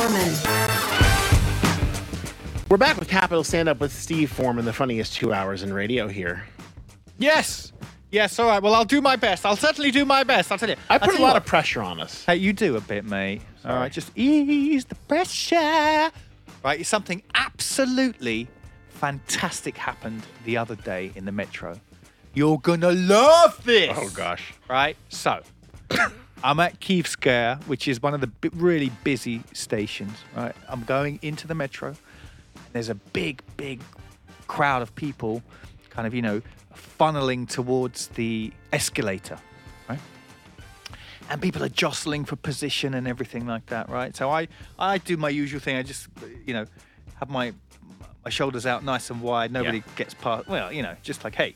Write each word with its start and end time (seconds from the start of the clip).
Foreman. 0.00 0.32
We're 2.70 2.78
back 2.78 2.98
with 2.98 3.08
Capital 3.08 3.44
Stand 3.44 3.68
Up 3.68 3.80
with 3.80 3.92
Steve 3.92 4.30
Foreman, 4.30 4.64
the 4.64 4.72
funniest 4.72 5.12
two 5.12 5.34
hours 5.34 5.62
in 5.62 5.74
radio 5.74 6.08
here. 6.08 6.42
Yes. 7.18 7.74
Yes, 8.10 8.38
all 8.38 8.46
right. 8.46 8.62
Well, 8.62 8.74
I'll 8.74 8.86
do 8.86 9.02
my 9.02 9.16
best. 9.16 9.44
I'll 9.44 9.56
certainly 9.56 9.90
do 9.90 10.06
my 10.06 10.24
best. 10.24 10.50
I'll 10.50 10.56
tell 10.56 10.70
you. 10.70 10.76
I 10.88 10.96
put 10.96 11.10
tell 11.10 11.20
a 11.20 11.22
lot 11.22 11.34
what. 11.34 11.36
of 11.36 11.44
pressure 11.44 11.82
on 11.82 12.00
us. 12.00 12.24
Hey, 12.24 12.36
you 12.36 12.54
do 12.54 12.76
a 12.76 12.80
bit, 12.80 13.04
mate. 13.04 13.42
All 13.62 13.76
right, 13.76 13.92
just 13.92 14.10
ease 14.16 14.86
the 14.86 14.94
pressure. 14.94 16.10
Right, 16.64 16.86
something 16.86 17.22
absolutely 17.34 18.48
fantastic 18.88 19.76
happened 19.76 20.22
the 20.46 20.56
other 20.56 20.76
day 20.76 21.12
in 21.14 21.26
the 21.26 21.32
metro. 21.32 21.78
You're 22.32 22.58
gonna 22.58 22.92
love 22.92 23.62
this. 23.64 23.94
Oh, 23.94 24.08
gosh. 24.14 24.54
Right, 24.66 24.96
so 25.10 25.42
I'm 26.42 26.58
at 26.60 26.80
Kievskaya, 26.80 27.62
which 27.64 27.86
is 27.86 28.00
one 28.02 28.14
of 28.14 28.20
the 28.20 28.30
really 28.52 28.90
busy 29.04 29.42
stations. 29.52 30.16
Right, 30.36 30.54
I'm 30.68 30.84
going 30.84 31.18
into 31.22 31.46
the 31.46 31.54
metro. 31.54 31.94
There's 32.72 32.88
a 32.88 32.94
big, 32.94 33.42
big 33.56 33.80
crowd 34.46 34.80
of 34.82 34.94
people, 34.94 35.42
kind 35.90 36.06
of 36.06 36.14
you 36.14 36.22
know, 36.22 36.40
funneling 36.98 37.48
towards 37.48 38.08
the 38.08 38.52
escalator. 38.72 39.38
Right 39.88 39.98
and 41.28 41.40
people 41.40 41.62
are 41.62 41.68
jostling 41.68 42.24
for 42.24 42.34
position 42.34 42.92
and 42.94 43.06
everything 43.06 43.46
like 43.46 43.64
that, 43.66 43.88
right? 43.88 44.16
So 44.16 44.30
I, 44.30 44.48
I 44.80 44.98
do 44.98 45.16
my 45.16 45.28
usual 45.28 45.60
thing. 45.60 45.76
I 45.76 45.82
just, 45.84 46.08
you 46.44 46.52
know, 46.52 46.64
have 47.20 47.30
my 47.30 47.52
my 48.24 48.30
shoulders 48.30 48.66
out 48.66 48.82
nice 48.82 49.10
and 49.10 49.20
wide. 49.22 49.52
Nobody 49.52 49.78
Yeah. 49.78 49.82
gets 49.94 50.12
past. 50.12 50.48
Well, 50.48 50.72
you 50.72 50.82
know, 50.82 50.96
just 51.02 51.22
like, 51.22 51.36
hey, 51.36 51.54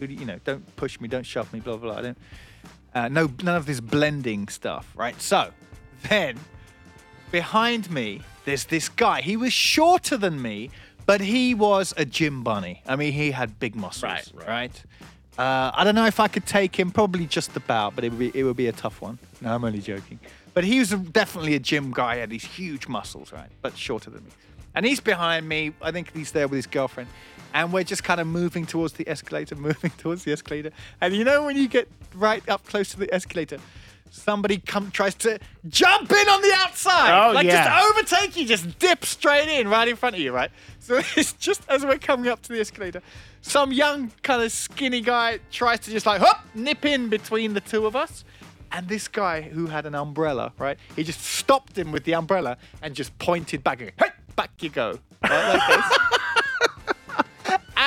you 0.00 0.06
you 0.06 0.24
know, 0.24 0.38
don't 0.44 0.64
push 0.76 0.98
me, 0.98 1.08
don't 1.08 1.26
shove 1.26 1.52
me, 1.52 1.60
blah 1.60 1.76
blah. 1.76 1.90
blah. 1.92 1.98
I 1.98 2.02
don't. 2.02 2.18
Uh, 2.94 3.08
no, 3.08 3.30
none 3.42 3.56
of 3.56 3.66
this 3.66 3.80
blending 3.80 4.48
stuff, 4.48 4.92
right? 4.94 5.20
So 5.20 5.50
then, 6.08 6.38
behind 7.30 7.90
me, 7.90 8.20
there's 8.44 8.64
this 8.66 8.88
guy. 8.88 9.20
He 9.22 9.36
was 9.36 9.52
shorter 9.52 10.16
than 10.16 10.40
me, 10.42 10.70
but 11.06 11.20
he 11.20 11.54
was 11.54 11.94
a 11.96 12.04
gym 12.04 12.42
bunny. 12.42 12.82
I 12.86 12.96
mean, 12.96 13.12
he 13.12 13.30
had 13.30 13.58
big 13.58 13.74
muscles, 13.74 14.02
Right, 14.04 14.30
right. 14.34 14.48
right? 14.48 14.84
Uh, 15.38 15.70
I 15.74 15.84
don't 15.84 15.94
know 15.94 16.04
if 16.06 16.20
I 16.20 16.28
could 16.28 16.44
take 16.44 16.78
him, 16.78 16.90
probably 16.90 17.26
just 17.26 17.56
about, 17.56 17.94
but 17.94 18.04
it 18.04 18.10
would 18.10 18.18
be, 18.18 18.38
it 18.38 18.44
would 18.44 18.56
be 18.56 18.66
a 18.66 18.72
tough 18.72 19.00
one. 19.00 19.18
No, 19.40 19.54
I'm 19.54 19.64
only 19.64 19.80
joking. 19.80 20.18
But 20.52 20.64
he 20.64 20.78
was 20.78 20.90
definitely 20.90 21.54
a 21.54 21.58
gym 21.58 21.90
guy, 21.92 22.16
he 22.16 22.20
had 22.20 22.28
these 22.28 22.44
huge 22.44 22.86
muscles, 22.86 23.32
right? 23.32 23.48
But 23.62 23.76
shorter 23.78 24.10
than 24.10 24.24
me. 24.24 24.30
And 24.74 24.84
he's 24.84 25.00
behind 25.00 25.48
me. 25.48 25.72
I 25.80 25.90
think 25.90 26.12
he's 26.14 26.32
there 26.32 26.46
with 26.48 26.56
his 26.56 26.66
girlfriend. 26.66 27.08
And 27.54 27.72
we're 27.72 27.84
just 27.84 28.04
kind 28.04 28.20
of 28.20 28.26
moving 28.26 28.66
towards 28.66 28.94
the 28.94 29.08
escalator, 29.08 29.54
moving 29.70 29.90
towards 29.92 30.24
the 30.24 30.32
escalator. 30.32 30.70
And 31.00 31.14
you 31.14 31.24
know 31.24 31.44
when 31.44 31.56
you 31.56 31.68
get 31.68 31.88
right 32.14 32.46
up 32.48 32.66
close 32.66 32.90
to 32.90 32.98
the 32.98 33.12
escalator, 33.12 33.58
somebody 34.12 34.58
come 34.58 34.90
tries 34.90 35.14
to 35.14 35.38
jump 35.68 36.10
in 36.12 36.28
on 36.28 36.42
the 36.42 36.52
outside. 36.54 37.28
Oh, 37.28 37.32
like 37.32 37.46
yeah. 37.46 37.64
just 37.64 37.90
overtake 37.90 38.36
you, 38.36 38.46
just 38.46 38.78
dip 38.78 39.04
straight 39.04 39.48
in 39.48 39.68
right 39.68 39.88
in 39.88 39.96
front 39.96 40.14
of 40.14 40.20
you, 40.20 40.32
right? 40.32 40.50
So 40.78 41.00
it's 41.16 41.32
just 41.34 41.62
as 41.68 41.84
we're 41.84 41.98
coming 41.98 42.28
up 42.28 42.42
to 42.42 42.52
the 42.52 42.60
escalator, 42.60 43.02
some 43.40 43.72
young 43.72 44.12
kind 44.22 44.42
of 44.42 44.52
skinny 44.52 45.00
guy 45.00 45.40
tries 45.50 45.80
to 45.80 45.90
just 45.90 46.06
like 46.06 46.20
hop, 46.20 46.44
nip 46.54 46.84
in 46.84 47.08
between 47.08 47.54
the 47.54 47.60
two 47.60 47.86
of 47.86 47.96
us. 47.96 48.24
And 48.74 48.88
this 48.88 49.06
guy 49.06 49.42
who 49.42 49.66
had 49.66 49.84
an 49.84 49.94
umbrella, 49.94 50.52
right? 50.58 50.78
He 50.96 51.04
just 51.04 51.20
stopped 51.20 51.76
him 51.76 51.92
with 51.92 52.04
the 52.04 52.14
umbrella 52.14 52.56
and 52.80 52.94
just 52.94 53.16
pointed 53.18 53.62
back. 53.62 53.80
Hey, 53.80 54.08
back 54.34 54.50
you 54.60 54.70
go. 54.70 54.98
Right, 55.22 55.58
like 55.58 55.68
this. 55.68 56.11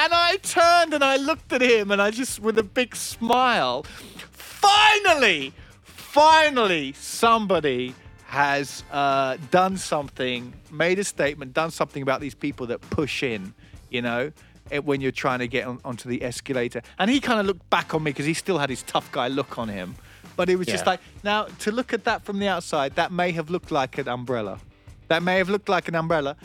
And 0.05 0.13
I 0.13 0.37
turned 0.37 0.93
and 0.93 1.03
I 1.03 1.17
looked 1.17 1.51
at 1.51 1.63
him 1.63 1.89
and 1.89 1.99
I 1.99 2.11
just, 2.11 2.39
with 2.39 2.59
a 2.59 2.63
big 2.63 2.95
smile, 2.95 3.87
finally, 4.33 5.51
finally, 5.81 6.93
somebody 6.93 7.95
has 8.25 8.83
uh, 8.91 9.37
done 9.49 9.77
something, 9.77 10.53
made 10.71 10.99
a 10.99 11.03
statement, 11.03 11.53
done 11.53 11.71
something 11.71 12.03
about 12.03 12.21
these 12.21 12.35
people 12.35 12.67
that 12.67 12.81
push 12.91 13.23
in, 13.23 13.55
you 13.89 14.03
know, 14.03 14.31
eh, 14.69 14.77
when 14.77 15.01
you're 15.01 15.11
trying 15.11 15.39
to 15.39 15.47
get 15.47 15.65
on, 15.65 15.79
onto 15.83 16.07
the 16.07 16.21
escalator. 16.21 16.83
And 16.99 17.09
he 17.09 17.19
kind 17.19 17.39
of 17.39 17.47
looked 17.47 17.67
back 17.71 17.95
on 17.95 18.03
me 18.03 18.11
because 18.11 18.27
he 18.27 18.35
still 18.35 18.59
had 18.59 18.69
his 18.69 18.83
tough 18.83 19.11
guy 19.11 19.27
look 19.27 19.57
on 19.57 19.69
him. 19.69 19.95
But 20.35 20.51
it 20.51 20.57
was 20.57 20.67
just 20.67 20.85
like, 20.85 20.99
now 21.23 21.45
to 21.45 21.71
look 21.71 21.93
at 21.93 22.03
that 22.03 22.23
from 22.25 22.37
the 22.37 22.47
outside, 22.47 22.93
that 22.93 23.11
may 23.11 23.31
have 23.31 23.49
looked 23.49 23.71
like 23.71 23.97
an 23.97 24.07
umbrella. 24.07 24.59
That 25.07 25.23
may 25.23 25.39
have 25.39 25.49
looked 25.49 25.67
like 25.67 25.87
an 25.87 25.95
umbrella. 25.95 26.35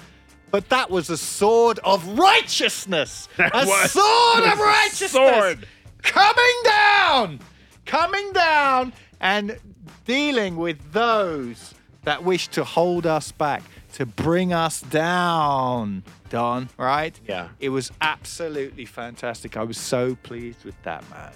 But 0.51 0.69
that 0.71 0.91
was 0.91 1.11
a 1.11 1.17
sword 1.17 1.79
of 1.85 2.19
righteousness. 2.19 3.29
a 3.39 3.51
was. 3.67 3.93
sword 3.93 4.53
of 4.53 4.59
righteousness 4.59 5.13
sword. 5.13 5.67
coming 6.03 6.55
down, 6.65 7.41
coming 7.87 8.33
down, 8.33 8.93
and 9.21 9.59
dealing 10.07 10.57
with 10.57 10.93
those 10.93 11.75
that 12.03 12.25
wish 12.25 12.49
to 12.49 12.65
hold 12.65 13.07
us 13.07 13.31
back, 13.33 13.63
to 13.93 14.07
bring 14.07 14.53
us 14.53 14.81
down. 14.81 16.03
Don, 16.31 16.69
right? 16.77 17.19
Yeah. 17.27 17.49
It 17.59 17.69
was 17.71 17.91
absolutely 18.01 18.85
fantastic. 18.87 19.57
I 19.57 19.63
was 19.65 19.79
so 19.79 20.17
pleased 20.23 20.65
with 20.65 20.81
that, 20.83 21.05
man. 21.11 21.33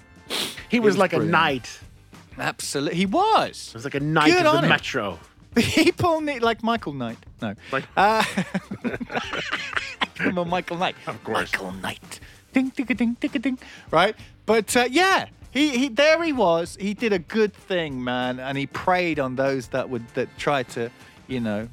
He 0.69 0.79
was, 0.79 0.93
was 0.93 0.97
like 0.97 1.11
brilliant. 1.11 1.29
a 1.29 1.37
knight. 1.37 1.79
Absolutely, 2.37 2.97
he 2.97 3.05
was. 3.05 3.67
It 3.69 3.73
was 3.75 3.83
like 3.83 3.95
a 3.95 3.99
knight 3.99 4.31
Good 4.31 4.45
of 4.45 4.53
the 4.55 4.61
him. 4.61 4.69
metro. 4.69 5.19
People 5.55 6.21
need 6.21 6.41
like 6.41 6.63
Michael 6.63 6.93
Knight. 6.93 7.17
No, 7.41 7.53
Like- 7.71 7.83
uh, 7.97 8.23
remember 10.19 10.45
Michael 10.45 10.77
Knight? 10.77 10.95
Of 11.07 11.23
course. 11.23 11.51
Michael 11.51 11.71
Knight. 11.73 12.19
Ding, 12.53 12.69
ding, 12.69 12.85
ding, 12.85 13.17
ding, 13.19 13.41
ding. 13.41 13.59
Right, 13.91 14.15
but 14.45 14.75
uh, 14.77 14.87
yeah, 14.89 15.27
he, 15.51 15.77
he 15.77 15.87
there 15.89 16.21
he 16.23 16.31
was. 16.31 16.77
He 16.79 16.93
did 16.93 17.11
a 17.13 17.19
good 17.19 17.53
thing, 17.53 18.03
man, 18.03 18.39
and 18.39 18.57
he 18.57 18.65
preyed 18.67 19.19
on 19.19 19.35
those 19.35 19.67
that 19.69 19.89
would 19.89 20.07
that 20.09 20.29
tried 20.37 20.69
to, 20.69 20.89
you 21.27 21.39
know, 21.41 21.67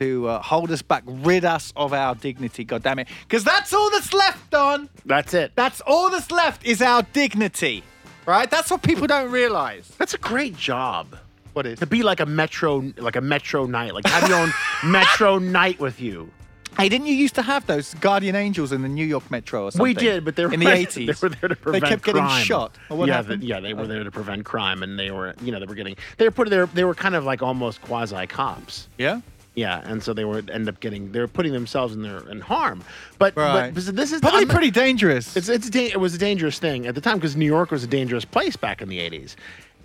to 0.00 0.26
uh, 0.28 0.42
hold 0.42 0.72
us 0.72 0.82
back, 0.82 1.04
rid 1.06 1.44
us 1.44 1.72
of 1.76 1.92
our 1.92 2.16
dignity. 2.16 2.64
God 2.64 2.82
damn 2.82 2.98
it, 2.98 3.06
because 3.28 3.44
that's 3.44 3.72
all 3.72 3.90
that's 3.90 4.12
left, 4.12 4.50
Don. 4.50 4.88
That's 5.06 5.34
it. 5.34 5.52
That's 5.54 5.80
all 5.82 6.10
that's 6.10 6.30
left 6.32 6.64
is 6.66 6.82
our 6.82 7.02
dignity. 7.12 7.84
Right? 8.26 8.48
That's 8.50 8.70
what 8.70 8.82
people 8.82 9.06
don't 9.08 9.30
realize. 9.32 9.88
That's 9.98 10.14
a 10.14 10.18
great 10.18 10.56
job. 10.56 11.16
What 11.52 11.66
is? 11.66 11.78
To 11.80 11.86
be 11.86 12.02
like 12.02 12.20
a 12.20 12.26
metro, 12.26 12.92
like 12.96 13.16
a 13.16 13.20
metro 13.20 13.66
knight, 13.66 13.94
like 13.94 14.06
have 14.06 14.28
your 14.28 14.38
own 14.38 14.52
metro 14.90 15.38
knight 15.38 15.78
with 15.80 16.00
you. 16.00 16.30
Hey, 16.78 16.88
didn't 16.88 17.06
you 17.06 17.14
used 17.14 17.34
to 17.34 17.42
have 17.42 17.66
those 17.66 17.92
guardian 17.94 18.34
angels 18.34 18.72
in 18.72 18.80
the 18.80 18.88
New 18.88 19.04
York 19.04 19.30
Metro 19.30 19.64
or 19.64 19.70
something? 19.72 19.82
We 19.82 19.92
did, 19.92 20.24
but 20.24 20.36
they 20.36 20.46
were 20.46 20.54
in 20.54 20.60
the 20.60 20.70
eighties. 20.72 21.20
They 21.20 21.26
were 21.28 21.34
there 21.34 21.48
to 21.50 21.56
prevent 21.56 21.84
They 21.84 21.88
kept 21.90 22.02
getting 22.04 22.22
crime. 22.22 22.44
shot. 22.44 22.78
What 22.88 23.08
yeah, 23.08 23.20
the- 23.20 23.36
yeah, 23.36 23.60
they 23.60 23.74
were 23.74 23.86
there 23.86 24.02
to 24.02 24.10
prevent 24.10 24.46
crime, 24.46 24.82
and 24.82 24.98
they 24.98 25.10
were, 25.10 25.34
you 25.42 25.52
know, 25.52 25.60
they 25.60 25.66
were 25.66 25.74
getting, 25.74 25.96
they 26.16 26.24
were 26.24 26.30
put 26.30 26.48
there, 26.48 26.64
they 26.64 26.84
were 26.84 26.94
kind 26.94 27.14
of 27.14 27.24
like 27.24 27.42
almost 27.42 27.82
quasi 27.82 28.26
cops. 28.26 28.88
yeah. 28.96 29.20
Yeah, 29.54 29.82
and 29.84 30.02
so 30.02 30.14
they 30.14 30.24
would 30.24 30.48
end 30.48 30.66
up 30.66 30.80
getting, 30.80 31.12
they 31.12 31.20
were 31.20 31.28
putting 31.28 31.52
themselves 31.52 31.92
in 31.94 32.00
their 32.00 32.26
in 32.30 32.40
harm. 32.40 32.82
But, 33.18 33.36
Right. 33.36 33.74
but 33.74 33.84
this 33.94 34.10
is 34.10 34.22
Probably 34.22 34.38
I'm- 34.38 34.48
pretty 34.48 34.70
dangerous. 34.70 35.36
It's 35.36 35.50
it's 35.50 35.68
da- 35.68 35.90
it 35.90 36.00
was 36.00 36.14
a 36.14 36.18
dangerous 36.18 36.58
thing 36.58 36.86
at 36.86 36.94
the 36.94 37.02
time 37.02 37.18
because 37.18 37.36
New 37.36 37.44
York 37.44 37.70
was 37.70 37.84
a 37.84 37.86
dangerous 37.86 38.24
place 38.24 38.56
back 38.56 38.80
in 38.80 38.88
the 38.88 38.98
'80s, 38.98 39.36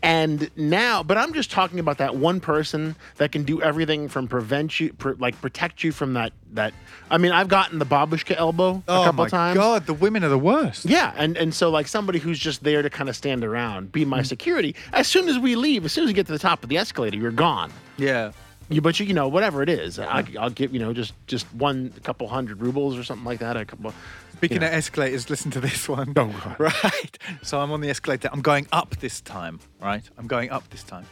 and 0.01 0.49
now. 0.55 1.03
But 1.03 1.17
I'm 1.17 1.33
just 1.33 1.51
talking 1.51 1.79
about 1.79 1.97
that 1.99 2.15
one 2.15 2.39
person 2.39 2.95
that 3.17 3.31
can 3.31 3.43
do 3.43 3.61
everything 3.61 4.07
from 4.09 4.27
prevent 4.27 4.79
you, 4.79 4.93
pr- 4.93 5.13
like 5.19 5.39
protect 5.41 5.83
you 5.83 5.91
from 5.91 6.13
that. 6.13 6.33
That 6.53 6.73
I 7.09 7.17
mean, 7.17 7.31
I've 7.31 7.47
gotten 7.49 7.79
the 7.79 7.85
babushka 7.85 8.35
elbow 8.35 8.81
oh 8.87 9.01
a 9.01 9.05
couple 9.05 9.25
times. 9.25 9.33
Oh 9.33 9.37
my 9.37 9.39
times. 9.39 9.57
god, 9.57 9.85
the 9.85 9.93
women 9.93 10.23
are 10.23 10.29
the 10.29 10.37
worst. 10.39 10.85
Yeah, 10.85 11.13
and 11.17 11.35
and 11.37 11.53
so 11.53 11.69
like 11.69 11.87
somebody 11.87 12.19
who's 12.19 12.39
just 12.39 12.63
there 12.63 12.81
to 12.81 12.89
kind 12.89 13.09
of 13.09 13.15
stand 13.15 13.43
around, 13.43 13.91
be 13.91 14.05
Mm. 14.05 14.09
my 14.09 14.21
security. 14.21 14.75
As 14.93 15.07
soon 15.07 15.27
as 15.29 15.37
we 15.39 15.55
leave, 15.55 15.83
as 15.85 15.91
soon 15.91 16.03
as 16.05 16.07
we 16.07 16.13
get 16.13 16.25
to 16.27 16.31
the 16.31 16.39
top 16.39 16.63
of 16.63 16.69
the 16.69 16.77
escalator, 16.77 17.17
you're 17.17 17.31
gone. 17.31 17.71
Yeah. 17.97 18.31
You, 18.69 18.81
but 18.81 18.99
you, 18.99 19.05
you 19.05 19.13
know, 19.13 19.29
whatever 19.29 19.63
it 19.63 19.69
is, 19.69 19.97
I, 19.97 20.25
I'll 20.37 20.49
give 20.49 20.73
you 20.73 20.79
know 20.79 20.91
just 20.91 21.13
just 21.25 21.45
one 21.53 21.93
couple 22.03 22.27
hundred 22.27 22.59
rubles 22.61 22.97
or 22.97 23.03
something 23.05 23.23
like 23.25 23.39
that. 23.39 23.55
A 23.55 23.63
couple. 23.63 23.93
Speaking 24.37 24.61
Yeah. 24.61 24.67
of 24.67 24.73
escalators, 24.75 25.29
listen 25.29 25.49
to 25.51 25.59
this 25.59 25.89
one. 25.89 26.13
Oh, 26.15 26.25
God. 26.43 26.55
Right. 26.59 27.17
So 27.41 27.59
I'm 27.59 27.71
on 27.71 27.81
the 27.81 27.89
escalator. 27.89 28.29
I'm 28.31 28.41
going 28.41 28.67
up 28.71 28.95
this 28.97 29.19
time. 29.21 29.59
Right. 29.81 30.03
I'm 30.17 30.27
going 30.27 30.51
up 30.51 30.69
this 30.69 30.83
time, 30.83 31.05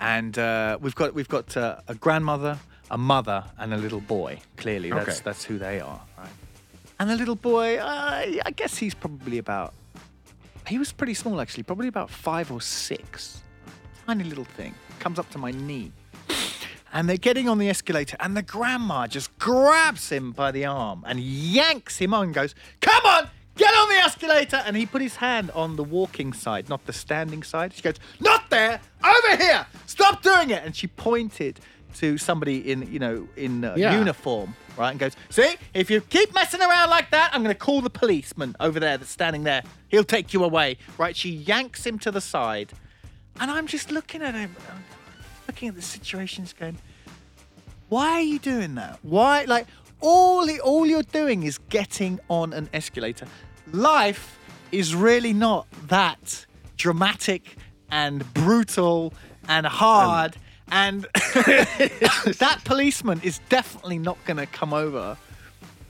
and 0.00 0.36
uh, 0.38 0.78
we've 0.80 0.94
got 0.94 1.14
we've 1.14 1.28
got 1.28 1.56
uh, 1.56 1.76
a 1.88 1.94
grandmother, 1.94 2.58
a 2.90 2.98
mother, 2.98 3.44
and 3.58 3.72
a 3.72 3.76
little 3.76 4.00
boy. 4.00 4.40
Clearly, 4.56 4.90
that's 4.90 5.08
Okay. 5.08 5.20
that's 5.24 5.44
who 5.44 5.58
they 5.58 5.80
are. 5.80 6.00
Right. 6.18 6.28
And 6.98 7.08
the 7.10 7.16
little 7.16 7.36
boy, 7.36 7.76
uh, 7.78 8.24
I 8.44 8.50
guess 8.56 8.78
he's 8.78 8.94
probably 8.94 9.38
about. 9.38 9.72
He 10.66 10.78
was 10.78 10.90
pretty 10.92 11.14
small 11.14 11.40
actually, 11.40 11.62
probably 11.62 11.86
about 11.88 12.10
five 12.10 12.50
or 12.50 12.60
six. 12.60 13.42
Tiny 14.06 14.24
little 14.24 14.44
thing. 14.56 14.74
Comes 14.98 15.18
up 15.20 15.30
to 15.30 15.38
my 15.38 15.52
knee. 15.52 15.92
And 16.96 17.10
they're 17.10 17.18
getting 17.18 17.46
on 17.46 17.58
the 17.58 17.68
escalator, 17.68 18.16
and 18.20 18.34
the 18.34 18.40
grandma 18.42 19.06
just 19.06 19.36
grabs 19.38 20.08
him 20.10 20.32
by 20.32 20.50
the 20.50 20.64
arm 20.64 21.04
and 21.06 21.20
yanks 21.20 21.98
him 21.98 22.14
on 22.14 22.24
and 22.24 22.34
goes, 22.34 22.54
Come 22.80 23.04
on, 23.04 23.28
get 23.54 23.68
on 23.74 23.90
the 23.90 23.96
escalator. 23.96 24.62
And 24.64 24.74
he 24.74 24.86
put 24.86 25.02
his 25.02 25.16
hand 25.16 25.50
on 25.50 25.76
the 25.76 25.84
walking 25.84 26.32
side, 26.32 26.70
not 26.70 26.86
the 26.86 26.94
standing 26.94 27.42
side. 27.42 27.74
She 27.74 27.82
goes, 27.82 27.96
Not 28.18 28.48
there, 28.48 28.80
over 29.04 29.36
here, 29.36 29.66
stop 29.84 30.22
doing 30.22 30.48
it. 30.48 30.62
And 30.64 30.74
she 30.74 30.86
pointed 30.86 31.60
to 31.96 32.16
somebody 32.16 32.70
in, 32.72 32.90
you 32.90 32.98
know, 32.98 33.28
in 33.36 33.66
uh, 33.66 33.74
Yeah. 33.76 33.98
uniform, 33.98 34.56
right? 34.78 34.90
And 34.90 34.98
goes, 34.98 35.16
See, 35.28 35.54
if 35.74 35.90
you 35.90 36.00
keep 36.00 36.32
messing 36.32 36.62
around 36.62 36.88
like 36.88 37.10
that, 37.10 37.30
I'm 37.34 37.42
going 37.42 37.54
to 37.54 37.58
call 37.60 37.82
the 37.82 37.90
policeman 37.90 38.56
over 38.58 38.80
there 38.80 38.96
that's 38.96 39.10
standing 39.10 39.42
there. 39.44 39.62
He'll 39.88 40.02
take 40.02 40.32
you 40.32 40.42
away, 40.44 40.78
right? 40.96 41.14
She 41.14 41.28
yanks 41.28 41.84
him 41.84 41.98
to 41.98 42.10
the 42.10 42.22
side. 42.22 42.72
And 43.38 43.50
I'm 43.50 43.66
just 43.66 43.90
looking 43.90 44.22
at 44.22 44.34
him, 44.34 44.56
looking 45.46 45.68
at 45.68 45.74
the 45.74 45.82
situation, 45.82 46.46
going, 46.58 46.78
Why 47.88 48.12
are 48.12 48.22
you 48.22 48.38
doing 48.38 48.74
that? 48.76 48.98
Why? 49.02 49.44
Like, 49.44 49.66
all, 50.00 50.46
the, 50.46 50.60
all 50.60 50.86
you're 50.86 51.02
doing 51.02 51.44
is 51.44 51.58
getting 51.68 52.20
on 52.28 52.52
an 52.52 52.68
escalator. 52.72 53.26
Life 53.72 54.38
is 54.72 54.94
really 54.94 55.32
not 55.32 55.66
that 55.88 56.46
dramatic 56.76 57.56
and 57.90 58.32
brutal 58.34 59.14
and 59.48 59.66
hard. 59.66 60.36
and 60.70 61.02
that 61.34 62.60
policeman 62.64 63.20
is 63.22 63.40
definitely 63.48 63.98
not 63.98 64.18
going 64.24 64.36
to 64.36 64.46
come 64.46 64.74
over 64.74 65.16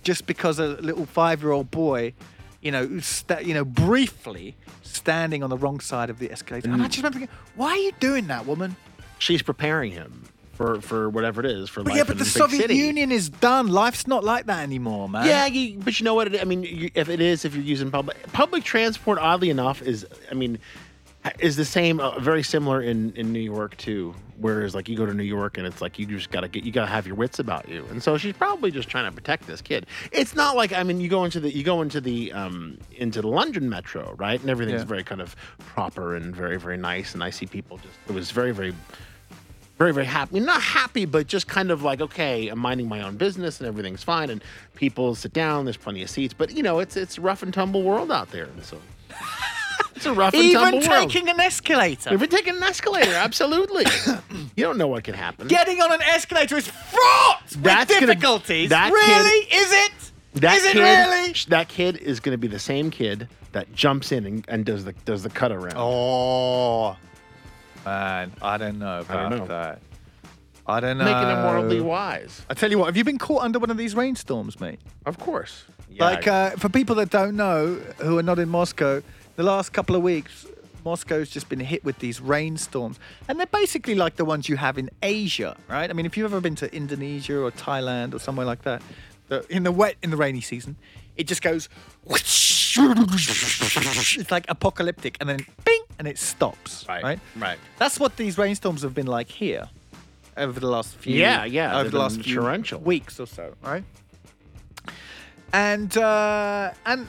just 0.02 0.26
because 0.26 0.58
a 0.58 0.66
little 0.66 1.06
five-year-old 1.06 1.70
boy, 1.70 2.12
you 2.60 2.70
know, 2.70 3.00
sta 3.00 3.40
you 3.40 3.54
know, 3.54 3.64
briefly 3.64 4.54
standing 4.82 5.42
on 5.42 5.50
the 5.50 5.56
wrong 5.56 5.80
side 5.80 6.10
of 6.10 6.18
the 6.18 6.30
escalator. 6.30 6.70
And 6.70 6.82
I 6.82 6.86
mm. 6.86 6.88
just 6.88 6.98
remember 6.98 7.18
thinking, 7.18 7.36
why 7.56 7.70
are 7.70 7.76
you 7.76 7.92
doing 7.98 8.26
that, 8.28 8.46
woman? 8.46 8.76
She's 9.18 9.42
preparing 9.42 9.92
him 9.92 10.24
for 10.56 10.80
for 10.80 11.08
whatever 11.10 11.40
it 11.40 11.46
is 11.46 11.68
for 11.68 11.82
But 11.82 11.90
life 11.90 11.98
yeah, 11.98 12.04
but 12.04 12.18
the 12.18 12.24
Soviet 12.24 12.62
city. 12.62 12.76
Union 12.76 13.12
is 13.12 13.28
done. 13.28 13.68
Life's 13.68 14.06
not 14.06 14.24
like 14.24 14.46
that 14.46 14.62
anymore, 14.62 15.08
man. 15.08 15.26
Yeah, 15.26 15.46
you, 15.46 15.78
but 15.78 16.00
you 16.00 16.04
know 16.04 16.14
what? 16.14 16.34
It, 16.34 16.40
I 16.40 16.44
mean, 16.44 16.62
you, 16.62 16.90
if 16.94 17.08
it 17.08 17.20
is, 17.20 17.44
if 17.44 17.54
you're 17.54 17.62
using 17.64 17.90
public 17.90 18.16
public 18.32 18.64
transport, 18.64 19.18
oddly 19.18 19.50
enough, 19.50 19.82
is 19.82 20.06
I 20.30 20.34
mean, 20.34 20.58
is 21.38 21.56
the 21.56 21.64
same, 21.64 22.00
uh, 22.00 22.18
very 22.18 22.42
similar 22.42 22.80
in 22.80 23.12
in 23.16 23.32
New 23.32 23.40
York 23.40 23.76
too. 23.76 24.14
Whereas, 24.38 24.74
like, 24.74 24.86
you 24.86 24.98
go 24.98 25.06
to 25.06 25.14
New 25.14 25.22
York 25.24 25.56
and 25.56 25.66
it's 25.66 25.80
like 25.80 25.98
you 25.98 26.04
just 26.04 26.30
gotta 26.30 26.46
get, 26.46 26.62
you 26.62 26.70
gotta 26.70 26.90
have 26.90 27.06
your 27.06 27.16
wits 27.16 27.38
about 27.38 27.70
you. 27.70 27.86
And 27.90 28.02
so 28.02 28.18
she's 28.18 28.34
probably 28.36 28.70
just 28.70 28.86
trying 28.86 29.06
to 29.10 29.12
protect 29.14 29.46
this 29.46 29.62
kid. 29.62 29.86
It's 30.12 30.34
not 30.34 30.56
like 30.56 30.72
I 30.74 30.82
mean, 30.82 31.00
you 31.00 31.08
go 31.08 31.24
into 31.24 31.40
the 31.40 31.50
you 31.50 31.64
go 31.64 31.80
into 31.82 32.00
the 32.00 32.32
um 32.32 32.78
into 32.96 33.20
the 33.22 33.28
London 33.28 33.68
metro, 33.68 34.14
right? 34.18 34.40
And 34.40 34.48
everything's 34.50 34.80
Yeah. 34.82 34.86
very 34.86 35.04
kind 35.04 35.20
of 35.22 35.34
proper 35.58 36.16
and 36.16 36.34
very 36.36 36.58
very 36.58 36.76
nice. 36.76 37.14
And 37.14 37.22
I 37.24 37.30
see 37.30 37.46
people 37.46 37.78
just 37.78 37.94
it 38.08 38.12
was 38.12 38.30
very 38.30 38.52
very 38.52 38.74
very 39.78 39.92
very 39.92 40.06
happy 40.06 40.40
not 40.40 40.62
happy 40.62 41.04
but 41.04 41.26
just 41.26 41.46
kind 41.46 41.70
of 41.70 41.82
like 41.82 42.00
okay 42.00 42.48
i'm 42.48 42.58
minding 42.58 42.88
my 42.88 43.02
own 43.02 43.16
business 43.16 43.60
and 43.60 43.68
everything's 43.68 44.02
fine 44.02 44.30
and 44.30 44.42
people 44.74 45.14
sit 45.14 45.32
down 45.32 45.64
there's 45.64 45.76
plenty 45.76 46.02
of 46.02 46.08
seats 46.10 46.32
but 46.32 46.50
you 46.56 46.62
know 46.62 46.78
it's 46.78 46.96
it's 46.96 47.18
rough 47.18 47.42
and 47.42 47.52
tumble 47.52 47.82
world 47.82 48.10
out 48.10 48.30
there 48.30 48.44
and 48.44 48.62
so 48.64 48.78
it's 49.94 50.06
a 50.06 50.12
rough 50.12 50.32
and 50.34 50.42
Even 50.42 50.60
tumble 50.62 50.78
world 50.88 51.10
taking 51.10 51.28
an 51.28 51.40
escalator. 51.40 52.12
even 52.12 52.28
taking 52.30 52.56
an 52.56 52.62
escalator 52.62 53.12
absolutely 53.12 53.84
you 54.56 54.64
don't 54.64 54.78
know 54.78 54.88
what 54.88 55.04
can 55.04 55.14
happen 55.14 55.46
Getting 55.48 55.80
on 55.82 55.92
an 55.92 56.02
escalator 56.02 56.56
is 56.56 56.68
fraught 56.68 57.42
with 57.42 57.62
That's 57.62 57.92
gonna- 57.92 58.06
difficulties. 58.06 58.70
that 58.70 58.90
really? 58.92 59.46
Is 59.54 59.72
it? 59.72 59.92
that 60.40 60.56
Is 60.56 60.64
it 60.66 60.72
kid 60.72 60.80
really? 60.80 61.34
that 61.48 61.68
kid 61.68 61.96
is 61.98 62.20
going 62.20 62.32
to 62.34 62.38
be 62.38 62.48
the 62.48 62.58
same 62.58 62.90
kid 62.90 63.28
that 63.52 63.72
jumps 63.74 64.12
in 64.12 64.26
and, 64.26 64.44
and 64.48 64.64
does 64.66 64.84
the 64.84 64.92
does 65.06 65.22
the 65.22 65.30
cut 65.30 65.50
around 65.52 65.74
Oh, 65.76 66.94
man, 67.86 68.32
I 68.42 68.56
don't 68.58 68.78
know 68.78 69.04
I 69.08 69.12
don't 69.14 69.26
about 69.32 69.38
know. 69.38 69.46
that. 69.46 69.80
I 70.66 70.80
don't 70.80 70.98
know. 70.98 71.04
making 71.04 71.28
him 71.30 71.44
worldly 71.44 71.80
wise 71.80 72.42
I 72.50 72.54
tell 72.54 72.70
you 72.70 72.78
what, 72.78 72.86
have 72.86 72.96
you 72.96 73.04
been 73.04 73.18
caught 73.18 73.42
under 73.42 73.58
one 73.60 73.70
of 73.70 73.76
these 73.76 73.94
rainstorms, 73.94 74.58
mate? 74.60 74.80
of 75.06 75.18
course 75.18 75.64
Yeah, 75.88 76.04
Like, 76.04 76.26
uh, 76.26 76.50
for 76.56 76.68
people 76.68 76.96
that 76.96 77.10
don't 77.10 77.36
know, 77.36 77.76
who 77.98 78.18
are 78.18 78.22
not 78.22 78.38
in 78.40 78.48
Moscow, 78.48 79.00
the 79.36 79.42
last 79.44 79.72
couple 79.72 79.94
of 79.94 80.02
weeks, 80.02 80.44
Moscow's 80.84 81.30
just 81.30 81.48
been 81.48 81.60
hit 81.60 81.84
with 81.84 81.98
these 82.00 82.20
rainstorms. 82.20 82.98
And 83.28 83.38
they're 83.38 83.46
basically 83.62 83.94
like 83.94 84.16
the 84.16 84.24
ones 84.24 84.48
you 84.48 84.56
have 84.56 84.76
in 84.78 84.88
Asia, 85.02 85.56
right? 85.68 85.88
I 85.88 85.92
mean, 85.92 86.06
if 86.06 86.16
you've 86.16 86.30
ever 86.32 86.40
been 86.40 86.54
to 86.56 86.74
Indonesia 86.74 87.38
or 87.38 87.50
Thailand 87.50 88.14
or 88.14 88.18
somewhere 88.18 88.46
like 88.46 88.62
that, 88.62 88.82
the, 89.28 89.44
in 89.48 89.62
the 89.64 89.72
wet, 89.72 89.96
in 90.02 90.10
the 90.10 90.16
rainy 90.16 90.40
season, 90.40 90.76
it 91.16 91.26
just 91.28 91.42
goes. 91.42 91.68
It's 94.18 94.30
like 94.30 94.44
apocalyptic, 94.48 95.16
and 95.20 95.28
then 95.28 95.40
bing, 95.64 95.82
and 95.98 96.06
it 96.08 96.18
stops. 96.18 96.84
Right, 96.88 97.02
right. 97.02 97.20
right. 97.36 97.58
That's 97.78 97.98
what 97.98 98.16
these 98.16 98.38
rainstorms 98.38 98.82
have 98.82 98.94
been 98.94 99.06
like 99.06 99.28
here 99.28 99.68
over 100.36 100.60
the 100.60 100.68
last 100.68 100.94
few 100.96 101.14
Yeah, 101.18 101.44
yeah, 101.44 101.78
over 101.78 101.88
the 101.88 101.98
last 101.98 102.16
been 102.16 102.24
few 102.24 102.36
torrential. 102.36 102.80
weeks 102.80 103.18
or 103.18 103.26
so, 103.26 103.54
right? 103.62 103.84
And 105.52 105.96
uh, 105.96 106.72
and 106.84 107.08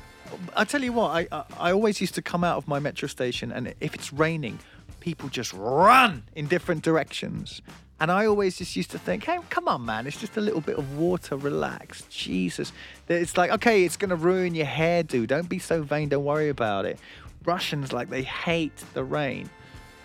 I 0.55 0.63
tell 0.63 0.81
you 0.83 0.93
what, 0.93 1.09
I, 1.09 1.27
I 1.31 1.43
I 1.59 1.71
always 1.71 1.99
used 1.99 2.15
to 2.15 2.21
come 2.21 2.43
out 2.43 2.57
of 2.57 2.67
my 2.67 2.79
metro 2.79 3.07
station, 3.07 3.51
and 3.51 3.73
if 3.79 3.93
it's 3.95 4.13
raining, 4.13 4.59
people 4.99 5.29
just 5.29 5.53
run 5.53 6.23
in 6.35 6.47
different 6.47 6.83
directions. 6.83 7.61
And 7.99 8.11
I 8.11 8.27
always 8.27 8.57
just 8.57 8.75
used 8.75 8.91
to 8.91 8.99
think, 8.99 9.23
hey, 9.23 9.39
come 9.49 9.67
on, 9.67 9.83
man, 9.83 10.05
it's 10.05 10.19
just 10.19 10.38
a 10.38 10.41
little 10.41 10.61
bit 10.61 10.77
of 10.77 10.97
water, 10.97 11.35
relax, 11.35 12.03
Jesus. 12.09 12.71
It's 13.07 13.38
like, 13.38 13.49
okay, 13.51 13.85
it's 13.85 13.97
gonna 13.97 14.15
ruin 14.15 14.53
your 14.53 14.67
hairdo. 14.67 15.25
Don't 15.25 15.49
be 15.49 15.57
so 15.57 15.81
vain. 15.81 16.09
Don't 16.09 16.23
worry 16.23 16.49
about 16.49 16.85
it. 16.85 16.99
Russians 17.44 17.94
like 17.94 18.09
they 18.09 18.23
hate 18.23 18.83
the 18.94 19.03
rain, 19.03 19.49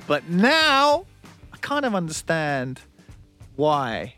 but 0.06 0.28
now 0.28 1.04
I 1.52 1.56
kind 1.58 1.84
of 1.84 1.94
understand 1.94 2.80
why. 3.56 4.14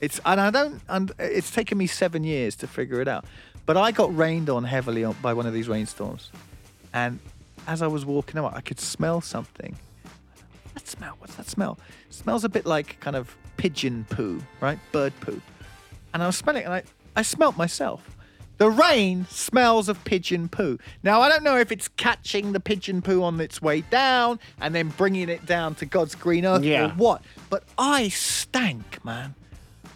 It's 0.00 0.20
and 0.24 0.40
I 0.40 0.50
don't. 0.50 0.80
And 0.88 1.12
it's 1.18 1.50
taken 1.50 1.76
me 1.76 1.86
seven 1.86 2.24
years 2.24 2.56
to 2.56 2.66
figure 2.66 3.00
it 3.00 3.08
out. 3.08 3.24
But 3.66 3.76
I 3.76 3.90
got 3.90 4.16
rained 4.16 4.48
on 4.48 4.64
heavily 4.64 5.04
by 5.20 5.34
one 5.34 5.46
of 5.46 5.52
these 5.52 5.68
rainstorms, 5.68 6.30
and 6.94 7.18
as 7.66 7.82
I 7.82 7.88
was 7.88 8.04
walking 8.04 8.38
out, 8.38 8.54
I 8.54 8.60
could 8.60 8.80
smell 8.80 9.20
something. 9.20 9.76
That 10.82 10.88
smell. 10.90 11.14
What's 11.18 11.34
that 11.36 11.48
smell? 11.48 11.78
It 12.08 12.14
smells 12.14 12.42
a 12.44 12.48
bit 12.48 12.66
like 12.66 12.98
kind 13.00 13.14
of 13.16 13.36
pigeon 13.56 14.04
poo, 14.10 14.42
right? 14.60 14.78
Bird 14.90 15.12
poo. 15.20 15.40
And 16.12 16.22
I 16.22 16.26
was 16.26 16.36
smelling, 16.36 16.62
it 16.62 16.64
and 16.66 16.74
I 16.74 16.82
I 17.14 17.22
smelt 17.22 17.56
myself. 17.56 18.16
The 18.58 18.68
rain 18.70 19.26
smells 19.30 19.88
of 19.88 20.02
pigeon 20.04 20.48
poo. 20.48 20.78
Now 21.02 21.20
I 21.20 21.28
don't 21.28 21.42
know 21.44 21.56
if 21.56 21.70
it's 21.72 21.88
catching 21.88 22.52
the 22.52 22.60
pigeon 22.60 23.00
poo 23.02 23.22
on 23.22 23.40
its 23.40 23.62
way 23.62 23.82
down 23.82 24.38
and 24.60 24.74
then 24.74 24.88
bringing 24.96 25.28
it 25.28 25.46
down 25.46 25.74
to 25.76 25.86
God's 25.86 26.14
green 26.14 26.44
earth 26.44 26.62
or 26.62 26.64
Yeah. 26.64 26.94
what, 26.96 27.22
but 27.48 27.62
I 27.78 28.08
stank, 28.08 29.04
man. 29.04 29.34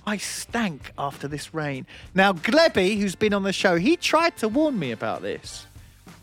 I 0.06 0.18
stank 0.18 0.92
after 0.96 1.26
this 1.26 1.52
rain. 1.52 1.84
Now, 2.14 2.32
Glebby, 2.32 2.98
who's 3.00 3.16
been 3.16 3.34
on 3.34 3.42
the 3.42 3.52
show, 3.52 3.76
he 3.76 3.96
tried 3.96 4.36
to 4.38 4.46
warn 4.48 4.78
me 4.78 4.92
about 4.92 5.22
this. 5.22 5.66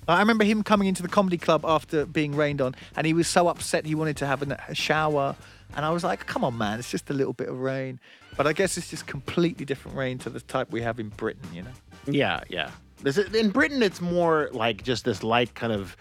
I 0.08 0.20
remember 0.20 0.44
him 0.44 0.64
coming 0.64 0.88
into 0.88 1.02
the 1.02 1.10
comedy 1.10 1.38
club 1.38 1.66
after 1.66 2.06
being 2.06 2.36
rained 2.36 2.62
on, 2.62 2.76
and 2.96 3.08
he 3.08 3.14
was 3.14 3.28
so 3.28 3.48
upset 3.48 3.86
he 3.86 3.96
wanted 3.96 4.18
to 4.18 4.28
have 4.28 4.42
a, 4.42 4.60
a 4.68 4.76
shower. 4.76 5.36
And 5.76 5.86
I 5.86 5.90
was 5.90 6.04
like, 6.04 6.26
come 6.26 6.44
on, 6.44 6.58
man, 6.58 6.80
it's 6.80 6.92
just 6.92 7.10
a 7.10 7.14
little 7.14 7.34
bit 7.34 7.50
of 7.50 7.60
rain. 7.60 8.00
But 8.38 8.48
I 8.48 8.54
guess 8.54 8.78
it's 8.78 8.90
just 8.90 9.08
completely 9.08 9.66
different 9.66 9.98
rain 9.98 10.18
to 10.20 10.30
the 10.30 10.40
type 10.40 10.72
we 10.72 10.82
have 10.82 11.00
in 11.00 11.10
Britain, 11.10 11.48
you 11.54 11.64
know? 11.64 11.72
Yeah, 12.06 12.42
yeah. 12.50 12.72
This 13.02 13.18
is, 13.18 13.34
in 13.34 13.50
Britain, 13.50 13.82
it's 13.82 14.02
more 14.02 14.50
like 14.54 14.84
just 14.84 15.06
this 15.06 15.24
light 15.24 15.56
kind 15.56 15.74
of 15.74 15.98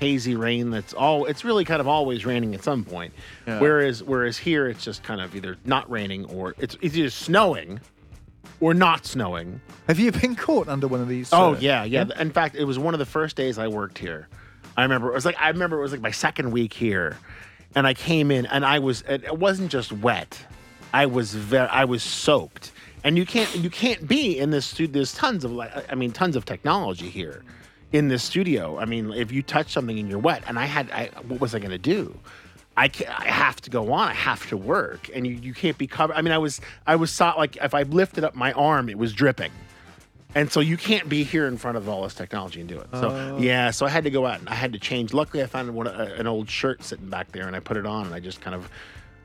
hazy 0.00 0.34
rain 0.34 0.70
that's 0.70 0.92
all. 0.92 1.26
It's 1.26 1.44
really 1.44 1.64
kind 1.64 1.80
of 1.80 1.88
always 1.88 2.26
raining 2.26 2.54
at 2.54 2.64
some 2.64 2.84
point. 2.84 3.12
Yeah. 3.46 3.60
Whereas, 3.60 4.02
whereas 4.02 4.36
here, 4.36 4.68
it's 4.68 4.84
just 4.84 5.02
kind 5.02 5.20
of 5.20 5.34
either 5.34 5.56
not 5.64 5.88
raining 5.90 6.24
or 6.26 6.54
it's, 6.58 6.76
it's 6.80 6.96
either 6.96 7.10
snowing 7.10 7.80
or 8.60 8.74
not 8.74 9.06
snowing. 9.06 9.60
Have 9.88 9.98
you 9.98 10.12
been 10.12 10.34
caught 10.34 10.68
under 10.68 10.88
one 10.88 11.00
of 11.00 11.08
these? 11.08 11.32
Oh 11.32 11.54
uh, 11.54 11.58
yeah, 11.60 11.84
yeah. 11.84 12.06
In 12.18 12.30
fact, 12.30 12.54
it 12.54 12.64
was 12.64 12.78
one 12.78 12.94
of 12.94 12.98
the 12.98 13.06
first 13.06 13.36
days 13.36 13.58
I 13.58 13.68
worked 13.68 13.98
here. 13.98 14.28
I 14.76 14.82
remember 14.82 15.10
it 15.10 15.14
was 15.14 15.24
like 15.24 15.36
I 15.38 15.48
remember 15.48 15.78
it 15.78 15.82
was 15.82 15.92
like 15.92 16.00
my 16.00 16.10
second 16.10 16.50
week 16.50 16.72
here, 16.72 17.16
and 17.74 17.86
I 17.86 17.94
came 17.94 18.30
in 18.30 18.46
and 18.46 18.64
I 18.64 18.78
was 18.78 19.02
it 19.08 19.38
wasn't 19.38 19.70
just 19.70 19.92
wet. 19.92 20.38
I 20.92 21.06
was 21.06 21.34
very 21.34 21.68
I 21.68 21.84
was 21.84 22.02
soaked, 22.02 22.72
and 23.02 23.16
you 23.16 23.26
can't 23.26 23.54
you 23.56 23.70
can't 23.70 24.06
be 24.06 24.38
in 24.38 24.50
this 24.50 24.66
studio. 24.66 24.92
There's 24.92 25.12
tons 25.12 25.44
of 25.44 25.52
like 25.52 25.92
I 25.92 25.94
mean 25.94 26.12
tons 26.12 26.36
of 26.36 26.44
technology 26.44 27.08
here 27.08 27.44
in 27.92 28.08
this 28.08 28.22
studio. 28.22 28.78
I 28.78 28.84
mean 28.84 29.12
if 29.12 29.30
you 29.30 29.42
touch 29.42 29.72
something 29.72 29.98
and 29.98 30.08
you're 30.08 30.18
wet, 30.18 30.42
and 30.46 30.58
I 30.58 30.64
had 30.64 30.90
I 30.90 31.10
what 31.28 31.40
was 31.40 31.54
I 31.54 31.58
gonna 31.58 31.78
do? 31.78 32.18
I, 32.76 32.90
I 33.08 33.28
have 33.28 33.60
to 33.62 33.70
go 33.70 33.92
on. 33.92 34.08
I 34.08 34.14
have 34.14 34.48
to 34.48 34.56
work, 34.56 35.08
and 35.14 35.26
you, 35.26 35.34
you 35.34 35.54
can't 35.54 35.78
be 35.78 35.86
covered. 35.86 36.14
I 36.16 36.22
mean, 36.22 36.32
I 36.32 36.38
was 36.38 36.60
I 36.86 36.96
was 36.96 37.10
saw 37.12 37.34
like 37.36 37.56
if 37.56 37.74
I 37.74 37.82
lifted 37.82 38.24
up 38.24 38.34
my 38.34 38.52
arm, 38.52 38.88
it 38.88 38.98
was 38.98 39.12
dripping. 39.12 39.52
And 40.36 40.50
so 40.50 40.58
you 40.58 40.76
can't 40.76 41.08
be 41.08 41.22
here 41.22 41.46
in 41.46 41.56
front 41.56 41.76
of 41.76 41.88
all 41.88 42.02
this 42.02 42.14
technology 42.14 42.58
and 42.58 42.68
do 42.68 42.80
it. 42.80 42.88
So 42.92 43.08
Oh. 43.10 43.38
yeah, 43.38 43.70
so 43.70 43.86
I 43.86 43.88
had 43.90 44.02
to 44.02 44.10
go 44.10 44.26
out 44.26 44.40
and 44.40 44.48
I 44.48 44.54
had 44.54 44.72
to 44.72 44.80
change. 44.80 45.14
Luckily, 45.14 45.40
I 45.44 45.46
found 45.46 45.72
one, 45.72 45.86
uh, 45.86 46.12
an 46.18 46.26
old 46.26 46.50
shirt 46.50 46.82
sitting 46.82 47.08
back 47.08 47.30
there, 47.30 47.46
and 47.46 47.54
I 47.54 47.60
put 47.60 47.76
it 47.76 47.86
on, 47.86 48.06
and 48.06 48.14
I 48.14 48.18
just 48.18 48.40
kind 48.40 48.56
of 48.56 48.68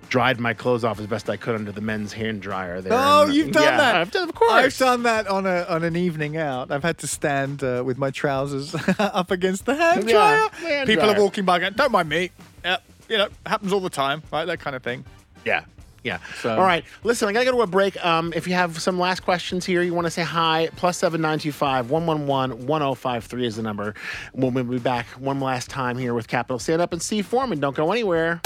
dried 0.10 0.40
my 0.40 0.54
clothes 0.54 0.84
off 0.84 1.00
as 1.00 1.08
best 1.08 1.28
I 1.28 1.36
could 1.38 1.56
under 1.56 1.72
the 1.72 1.82
men's 1.82 2.14
hand 2.14 2.44
dryer 2.44 2.80
there. 2.82 2.94
Oh, 2.94 3.24
And, 3.26 3.34
you've 3.34 3.52
done 3.52 3.64
yeah, 3.64 3.78
that. 3.78 3.96
I've 3.96 4.12
done, 4.12 4.30
of 4.30 4.36
course. 4.36 4.52
I've 4.52 4.78
done 4.78 5.02
that 5.04 5.28
on 5.28 5.48
a 5.48 5.64
on 5.68 5.84
an 5.84 5.96
evening 5.96 6.38
out. 6.38 6.70
I've 6.72 6.84
had 6.84 7.00
to 7.00 7.08
stand 7.08 7.64
uh, 7.64 7.82
with 7.84 7.98
my 7.98 8.12
trousers 8.12 8.76
up 9.00 9.32
against 9.32 9.66
the 9.66 9.74
hand 9.74 10.08
Yeah, 10.08 10.12
dryer. 10.14 10.50
hand 10.70 10.88
People 10.88 11.06
dryer. 11.06 11.18
are 11.18 11.22
walking 11.24 11.44
by 11.46 11.58
going, 11.58 11.74
"Don't 11.74 11.92
mind 11.92 12.10
me." 12.10 12.30
Yeah, 12.64 12.78
you 13.10 13.18
know, 13.18 13.28
happens 13.46 13.74
all 13.74 13.80
the 13.80 13.90
time, 13.90 14.22
right? 14.32 14.46
That 14.46 14.60
kind 14.60 14.76
of 14.76 14.84
thing. 14.84 15.04
Yeah. 15.46 15.66
Yeah. 16.04 16.20
So- 16.42 16.52
All 16.56 16.62
right. 16.64 16.86
Listen, 17.04 17.28
I 17.28 17.34
got 17.34 17.40
to 17.40 17.46
go 17.48 17.52
to 17.52 17.62
a 17.62 17.68
break. 17.68 18.04
Um, 18.06 18.32
if 18.34 18.48
you 18.48 18.54
have 18.54 18.82
some 18.82 18.98
last 18.98 19.22
questions 19.22 19.66
here, 19.66 19.82
you 19.82 19.94
want 19.94 20.06
to 20.06 20.12
say 20.12 20.22
hi, 20.24 20.70
plus 20.78 20.98
7925 20.98 21.90
111 21.90 22.66
1053 22.68 23.46
is 23.46 23.56
the 23.58 23.64
number. 23.64 23.94
We'll 24.34 24.52
be 24.52 24.80
back 24.80 25.08
one 25.18 25.42
last 25.42 25.70
time 25.70 25.98
here 25.98 26.14
with 26.14 26.28
Capital 26.30 26.58
Stand 26.60 26.82
Up 26.82 26.94
and 26.94 27.02
see 27.02 27.22
Foreman. 27.22 27.60
Don't 27.60 27.76
go 27.76 27.92
anywhere. 27.92 28.40